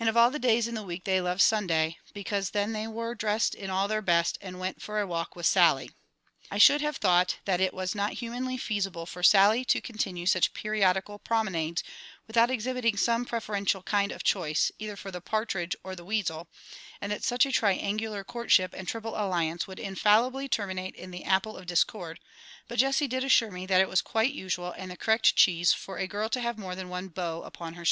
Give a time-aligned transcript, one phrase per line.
[0.00, 3.14] And of all the days in the week they loved Sunday, because then they were
[3.14, 5.92] dressed in all their best, and went for a walk with SALLY.
[6.50, 10.54] I should have thought that it was not humanly feasible for SALLY to continue such
[10.54, 11.84] periodical promenades
[12.26, 16.48] without exhibiting some preferential kind of choice, either for the partridge or the weasel,
[17.00, 21.56] and that such a triangular courtship and triple alliance would infallibly terminate in the apple
[21.56, 22.18] of discord,
[22.66, 25.96] but JESSIE did assure me that it was quite usual and the correct cheese for
[25.98, 27.82] a girl to have more than one beau upon her string.